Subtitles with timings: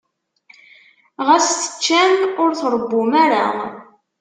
[1.27, 3.45] Ɣas teččam, ur tṛewwum ara.